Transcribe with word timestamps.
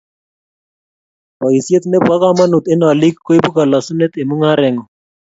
Boisiet 1.39 1.83
nebo 1.87 2.13
kamanut 2.21 2.65
eng 2.71 2.85
olik 2.91 3.15
koibu 3.25 3.49
kolosunet 3.55 4.13
eng 4.15 4.27
mung'areng'ung 4.29 4.89